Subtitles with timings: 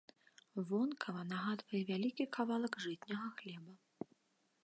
[0.69, 3.73] Вонкава нагадвае вялікі кавалак жытняга хлеба.